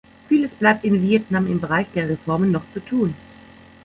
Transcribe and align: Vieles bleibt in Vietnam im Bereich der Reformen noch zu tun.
Vieles 0.31 0.55
bleibt 0.55 0.83
in 0.83 0.99
Vietnam 1.03 1.45
im 1.45 1.59
Bereich 1.61 1.85
der 1.93 2.09
Reformen 2.09 2.51
noch 2.51 2.63
zu 2.73 2.79
tun. 2.79 3.13